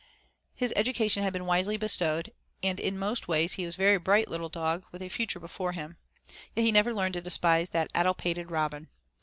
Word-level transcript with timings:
His 0.55 0.73
education 0.75 1.21
had 1.21 1.31
been 1.31 1.45
wisely 1.45 1.77
bestowed 1.77 2.31
and 2.63 2.79
in 2.79 2.97
most 2.97 3.27
ways 3.27 3.53
he 3.53 3.67
was 3.67 3.75
a 3.75 3.77
very 3.77 3.99
bright 3.99 4.27
little 4.29 4.49
dog 4.49 4.83
with 4.91 5.03
a 5.03 5.09
future 5.09 5.39
before 5.39 5.73
him, 5.73 5.95
Yet 6.55 6.63
he 6.65 6.71
never 6.71 6.91
learned 6.91 7.13
to 7.13 7.21
despise 7.21 7.69
that 7.69 7.91
addle 7.93 8.15
pated 8.15 8.49
Robin. 8.49 8.89